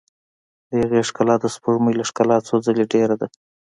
[0.69, 3.27] د هغې ښکلا د سپوږمۍ له ښکلا څخه څو ځلې ډېره ده.